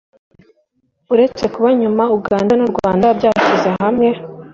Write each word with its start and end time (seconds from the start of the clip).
uretse 1.13 1.43
kuba 1.53 1.67
yumva 1.79 2.03
ngo 2.05 2.13
Uganda 2.21 2.53
n’u 2.55 2.69
Rwanda 2.73 3.05
byashyize 3.17 3.69
hamwe 3.81 4.07